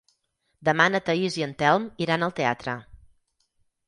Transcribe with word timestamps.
Demà 0.69 0.85
na 0.93 1.01
Thaís 1.09 1.37
i 1.39 1.45
en 1.47 1.53
Telm 1.59 1.85
iran 2.05 2.25
al 2.29 2.33
teatre. 2.39 2.75